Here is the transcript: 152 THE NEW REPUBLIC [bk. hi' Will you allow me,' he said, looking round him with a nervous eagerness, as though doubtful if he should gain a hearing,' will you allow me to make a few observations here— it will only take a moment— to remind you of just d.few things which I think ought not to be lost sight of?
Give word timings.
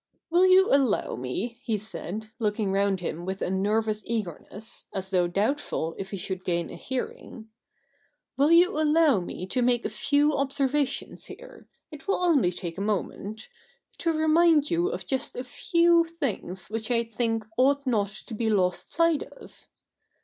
152 0.29 0.63
THE 0.63 0.63
NEW 0.63 0.71
REPUBLIC 0.71 0.79
[bk. 0.79 1.03
hi' 1.05 1.09
Will 1.11 1.13
you 1.13 1.13
allow 1.15 1.21
me,' 1.21 1.57
he 1.61 1.77
said, 1.77 2.29
looking 2.39 2.71
round 2.71 2.99
him 3.01 3.23
with 3.27 3.41
a 3.43 3.51
nervous 3.51 4.01
eagerness, 4.07 4.87
as 4.91 5.11
though 5.11 5.27
doubtful 5.27 5.93
if 5.99 6.09
he 6.09 6.17
should 6.17 6.43
gain 6.43 6.71
a 6.71 6.75
hearing,' 6.75 7.49
will 8.35 8.51
you 8.51 8.79
allow 8.81 9.19
me 9.19 9.45
to 9.45 9.61
make 9.61 9.85
a 9.85 9.89
few 9.89 10.35
observations 10.35 11.25
here— 11.25 11.67
it 11.91 12.07
will 12.07 12.23
only 12.23 12.51
take 12.51 12.79
a 12.79 12.81
moment— 12.81 13.47
to 13.99 14.11
remind 14.11 14.71
you 14.71 14.87
of 14.89 15.05
just 15.05 15.35
d.few 15.35 16.05
things 16.05 16.71
which 16.71 16.89
I 16.89 17.03
think 17.03 17.45
ought 17.55 17.85
not 17.85 18.09
to 18.25 18.33
be 18.33 18.49
lost 18.49 18.91
sight 18.91 19.21
of? 19.21 19.67